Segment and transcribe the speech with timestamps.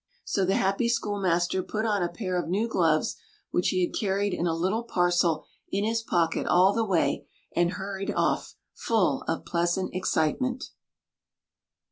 [0.23, 3.17] So the happy schoolmaster put on a pair of new gloves
[3.51, 7.73] which he had carried in a little parcel in his pocket all the way, and
[7.73, 10.71] hurried off, full of pleasant excitement.